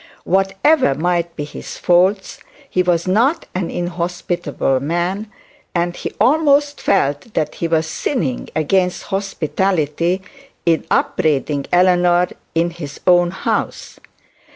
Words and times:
Whatever 0.23 0.95
might 0.95 1.35
be 1.35 1.43
his 1.43 1.77
faults 1.77 2.39
he 2.67 2.81
was 2.81 3.07
not 3.07 3.45
an 3.53 3.69
inhospitable 3.69 4.79
man, 4.79 5.31
and 5.75 5.95
he 5.95 6.11
almost 6.19 6.81
felt 6.81 7.35
that 7.35 7.53
he 7.53 7.67
was 7.67 7.85
sinning 7.85 8.49
against 8.55 9.03
hospitality 9.13 10.23
in 10.65 10.87
upbraiding 10.89 11.67
Eleanor 11.71 12.29
in 12.55 12.71
his 12.71 12.99
own 13.05 13.29
house. 13.29 13.99